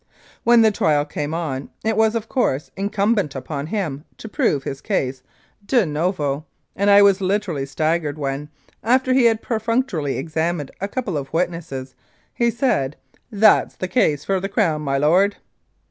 [0.43, 4.81] When the trial came on it was, of course, incumbent upon him to prove his
[4.81, 5.21] case
[5.63, 6.43] de novo,
[6.75, 8.49] and I was literally staggered when,
[8.83, 11.93] after he had perfunctorily examined a couple of witnesses,
[12.33, 12.95] he said,
[13.31, 15.35] "That's the case for the Crown, my lord."